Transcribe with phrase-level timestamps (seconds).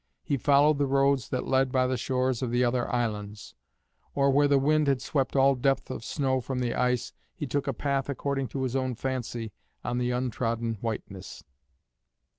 [0.23, 3.53] He followed the roads that led by the shores of the other islands;
[4.15, 7.67] or, where the wind had swept all depth of snow from the ice, he took
[7.67, 9.51] a path according to his own fancy
[9.83, 11.43] on the untrodden whiteness.